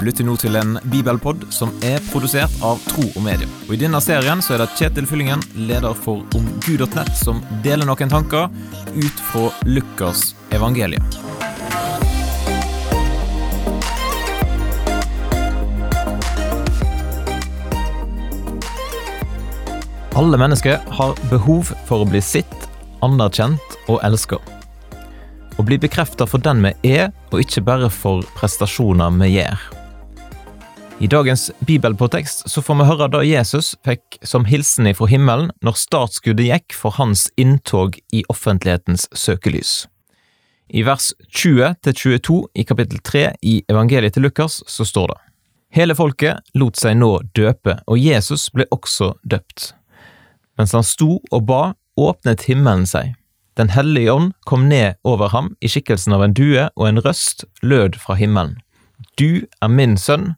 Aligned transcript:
Du 0.00 0.06
lytter 0.06 0.24
nå 0.24 0.32
til 0.40 0.54
en 0.56 0.78
bibelpod 0.88 1.42
som 1.52 1.74
er 1.84 2.00
produsert 2.08 2.54
av 2.64 2.78
Tro 2.88 3.02
og 3.04 3.20
Medie. 3.20 3.44
Og 3.66 3.74
I 3.74 3.78
denne 3.82 3.98
serien 4.00 4.40
så 4.40 4.54
er 4.54 4.62
det 4.62 4.70
Kjetil 4.78 5.04
Fyllingen, 5.04 5.42
leder 5.68 5.92
for 5.92 6.22
omgud.nett, 6.38 7.10
som 7.20 7.42
deler 7.60 7.84
noen 7.84 8.08
tanker 8.08 8.46
ut 8.96 9.20
fra 9.28 9.50
Lukas 9.68 10.30
evangelium. 10.56 11.04
Alle 20.16 20.40
mennesker 20.40 20.80
har 20.96 21.20
behov 21.28 21.74
for 21.90 22.06
å 22.06 22.08
bli 22.08 22.22
sitt, 22.24 22.64
anerkjent 23.04 23.76
og 23.84 24.00
elska. 24.08 24.40
Å 25.60 25.68
bli 25.68 25.76
bekrefta 25.76 26.24
for 26.24 26.40
den 26.40 26.64
vi 26.64 26.72
er, 26.94 27.12
og 27.34 27.44
ikke 27.44 27.66
bare 27.68 27.92
for 27.92 28.24
prestasjoner 28.40 29.12
vi 29.20 29.30
gjør. 29.34 29.68
I 31.00 31.06
dagens 31.06 31.50
bibelpåtekst 31.58 32.50
så 32.50 32.62
får 32.62 32.76
vi 32.76 32.84
høre 32.84 33.06
da 33.08 33.22
Jesus 33.24 33.70
fikk 33.88 34.18
som 34.20 34.44
hilsen 34.44 34.90
ifra 34.90 35.06
himmelen 35.08 35.48
når 35.64 35.78
startskuddet 35.80 36.50
gikk 36.50 36.76
for 36.76 36.92
hans 36.98 37.22
inntog 37.40 37.96
i 38.12 38.20
offentlighetens 38.28 39.06
søkelys. 39.16 39.86
I 40.68 40.84
vers 40.84 41.14
20-22 41.32 42.36
i 42.52 42.66
kapittel 42.68 43.00
3 43.00 43.24
i 43.40 43.54
evangeliet 43.72 44.18
til 44.18 44.28
Lukas 44.28 44.58
så 44.68 44.84
står 44.84 45.14
det 45.14 45.18
Hele 45.80 45.96
folket 45.96 46.44
lot 46.60 46.76
seg 46.76 46.98
nå 47.00 47.14
døpe, 47.32 47.78
og 47.88 47.96
Jesus 47.96 48.50
ble 48.52 48.68
også 48.68 49.14
døpt. 49.24 49.70
Mens 50.60 50.76
han 50.76 50.84
sto 50.84 51.22
og 51.30 51.46
ba, 51.48 51.62
åpnet 51.96 52.44
himmelen 52.50 52.84
seg. 52.84 53.14
Den 53.56 53.72
hellige 53.72 54.12
ånd 54.12 54.34
kom 54.44 54.68
ned 54.68 55.00
over 55.08 55.32
ham 55.32 55.54
i 55.64 55.70
skikkelsen 55.72 56.12
av 56.12 56.26
en 56.26 56.36
due, 56.36 56.68
og 56.76 56.90
en 56.90 57.00
røst 57.00 57.46
lød 57.64 57.96
fra 58.04 58.20
himmelen. 58.20 58.58
Du 59.16 59.46
er 59.62 59.72
min 59.72 59.96
sønn, 59.96 60.34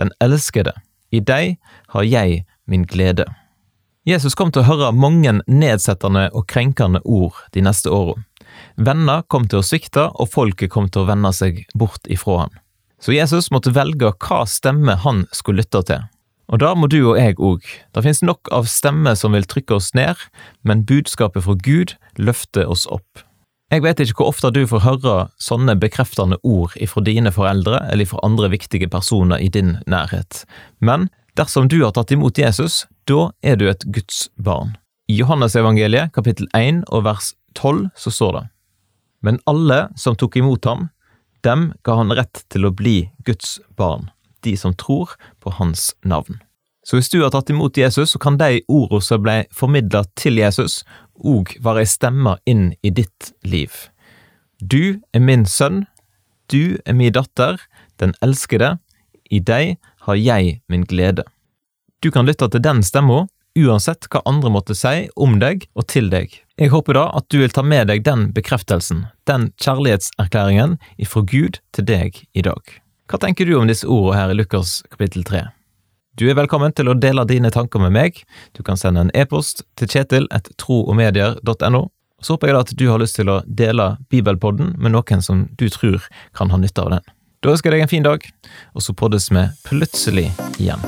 den 0.00 0.12
elskede. 0.22 0.74
I 1.12 1.20
deg 1.20 1.58
har 1.94 2.08
jeg 2.08 2.44
min 2.66 2.86
glede. 2.88 3.26
Jesus 4.08 4.34
kom 4.34 4.50
til 4.50 4.64
å 4.64 4.70
høre 4.70 4.92
mange 4.96 5.36
nedsettende 5.46 6.28
og 6.34 6.48
krenkende 6.50 7.02
ord 7.04 7.36
de 7.54 7.62
neste 7.62 7.92
åra. 7.92 8.16
Venner 8.76 9.22
kom 9.30 9.46
til 9.48 9.60
å 9.60 9.66
svikte, 9.66 10.08
og 10.18 10.32
folket 10.32 10.72
kom 10.72 10.88
til 10.90 11.04
å 11.04 11.10
vende 11.12 11.30
seg 11.36 11.62
bort 11.78 12.08
ifra 12.10 12.44
han. 12.44 12.56
Så 13.02 13.14
Jesus 13.14 13.50
måtte 13.54 13.74
velge 13.74 14.12
hva 14.22 14.42
stemme 14.46 14.96
han 15.04 15.24
skulle 15.34 15.62
lytte 15.62 15.82
til. 15.88 16.08
Og 16.52 16.60
da 16.60 16.72
må 16.76 16.88
du 16.90 16.98
og 17.00 17.16
jeg 17.16 17.38
òg. 17.40 17.64
Det 17.94 18.02
finnes 18.04 18.22
nok 18.26 18.50
av 18.52 18.66
stemmer 18.70 19.16
som 19.18 19.32
vil 19.36 19.46
trykke 19.48 19.78
oss 19.78 19.92
ned, 19.96 20.18
men 20.66 20.84
budskapet 20.88 21.46
fra 21.46 21.56
Gud 21.56 21.94
løfter 22.18 22.68
oss 22.68 22.84
opp. 22.90 23.22
Jeg 23.72 23.80
vet 23.86 24.02
ikke 24.04 24.18
hvor 24.20 24.34
ofte 24.34 24.50
du 24.52 24.66
får 24.68 24.82
høre 24.84 25.12
sånne 25.40 25.72
bekreftende 25.80 26.36
ord 26.44 26.74
ifra 26.76 27.00
dine 27.06 27.30
foreldre 27.32 27.78
eller 27.88 28.04
fra 28.10 28.20
andre 28.26 28.50
viktige 28.52 28.90
personer 28.92 29.40
i 29.40 29.48
din 29.48 29.78
nærhet, 29.88 30.42
men 30.84 31.08
dersom 31.40 31.70
du 31.72 31.78
har 31.80 31.94
tatt 31.96 32.12
imot 32.12 32.36
Jesus, 32.36 32.82
da 33.08 33.30
er 33.40 33.56
du 33.56 33.64
et 33.70 33.86
Guds 33.88 34.26
barn. 34.36 34.74
I 35.08 35.16
Johannesevangeliet 35.22 36.12
kapittel 36.12 36.50
1 36.52 36.84
og 36.92 37.06
vers 37.08 37.32
12 37.56 37.88
så 37.96 38.12
står 38.12 38.36
det 38.36 38.44
Men 39.24 39.40
alle 39.48 39.86
som 39.96 40.20
tok 40.20 40.36
imot 40.36 40.68
ham, 40.68 40.90
dem 41.40 41.70
ga 41.82 41.96
han 41.96 42.12
rett 42.12 42.44
til 42.52 42.68
å 42.68 42.76
bli 42.76 43.08
Guds 43.24 43.56
barn, 43.80 44.10
de 44.44 44.52
som 44.52 44.76
tror 44.76 45.16
på 45.40 45.56
hans 45.56 45.94
navn. 46.04 46.42
Så 46.84 46.98
hvis 46.98 47.08
du 47.08 47.20
har 47.22 47.30
tatt 47.30 47.50
imot 47.50 47.78
Jesus, 47.78 48.12
så 48.12 48.18
kan 48.18 48.36
de 48.40 48.60
ordene 48.66 49.04
som 49.06 49.22
ble 49.22 49.44
formidlet 49.54 50.10
til 50.18 50.40
Jesus, 50.40 50.82
òg 51.24 51.56
være 51.62 51.84
ei 51.84 51.90
stemme 51.90 52.36
inn 52.48 52.72
i 52.82 52.90
ditt 52.90 53.32
liv. 53.42 53.72
Du 54.58 55.00
er 55.12 55.22
min 55.22 55.46
sønn, 55.46 55.84
du 56.52 56.78
er 56.86 56.94
min 56.94 57.14
datter, 57.14 57.58
den 57.98 58.14
elskede, 58.22 58.76
i 59.30 59.40
deg 59.40 59.78
har 60.06 60.18
jeg 60.18 60.58
min 60.68 60.84
glede. 60.84 61.24
Du 62.02 62.10
kan 62.10 62.26
lytte 62.26 62.48
til 62.50 62.62
den 62.62 62.82
stemma, 62.82 63.24
uansett 63.58 64.08
hva 64.10 64.22
andre 64.28 64.50
måtte 64.52 64.76
si 64.76 65.08
om 65.16 65.38
deg 65.42 65.66
og 65.78 65.86
til 65.92 66.10
deg. 66.12 66.34
Jeg 66.60 66.72
håper 66.72 66.98
da 66.98 67.08
at 67.16 67.28
du 67.32 67.40
vil 67.40 67.52
ta 67.54 67.64
med 67.64 67.88
deg 67.90 68.04
den 68.06 68.30
bekreftelsen, 68.36 69.06
den 69.28 69.50
kjærlighetserklæringen 69.62 70.78
ifra 71.00 71.24
Gud 71.26 71.60
til 71.72 71.88
deg 71.88 72.22
i 72.34 72.44
dag. 72.44 72.62
Hva 73.10 73.20
tenker 73.20 73.48
du 73.48 73.56
om 73.58 73.68
disse 73.68 73.88
ordene 73.88 74.18
her 74.18 74.32
i 74.32 74.38
Lukas 74.38 74.80
kapittel 74.90 75.24
3? 75.28 75.46
Du 76.12 76.26
er 76.28 76.34
velkommen 76.36 76.74
til 76.76 76.90
å 76.92 76.94
dele 77.00 77.22
dine 77.24 77.48
tanker 77.48 77.80
med 77.80 77.94
meg. 77.94 78.18
Du 78.52 78.60
kan 78.60 78.76
sende 78.76 79.00
en 79.00 79.10
e-post 79.16 79.62
til 79.80 79.88
kjetil 79.88 80.26
etter 80.28 80.52
troogmedier.no. 80.60 81.80
Så 82.20 82.34
håper 82.34 82.50
jeg 82.50 82.56
da 82.58 82.60
at 82.66 82.72
du 82.76 82.84
har 82.90 83.00
lyst 83.00 83.16
til 83.16 83.30
å 83.32 83.38
dele 83.48 83.86
Bibelpodden 84.12 84.74
med 84.76 84.92
noen 84.92 85.24
som 85.24 85.46
du 85.56 85.64
tror 85.72 86.04
kan 86.36 86.52
ha 86.52 86.60
nytte 86.60 86.84
av 86.84 86.92
den. 86.92 87.08
Da 87.40 87.54
ønsker 87.54 87.72
jeg 87.72 87.80
deg 87.80 87.86
en 87.86 87.92
fin 87.94 88.04
dag, 88.04 88.28
og 88.76 88.84
så 88.84 88.92
poddes 88.92 89.30
vi 89.32 89.46
plutselig 89.64 90.28
igjen. 90.60 90.84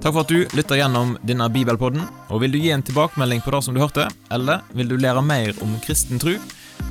Takk 0.00 0.14
for 0.14 0.24
at 0.24 0.32
du 0.32 0.48
lytter 0.56 0.80
gjennom 0.80 1.18
denne 1.28 1.50
bibelpodden. 1.52 2.00
og 2.32 2.40
Vil 2.46 2.56
du 2.56 2.62
gi 2.62 2.72
en 2.72 2.86
tilbakemelding 2.86 3.44
på 3.44 3.52
det 3.52 3.60
som 3.68 3.76
du 3.76 3.84
hørte, 3.84 4.08
eller 4.32 4.64
vil 4.72 4.88
du 4.88 4.96
lære 4.96 5.20
mer 5.20 5.52
om 5.60 5.76
kristen 5.84 6.16
tro? 6.22 6.38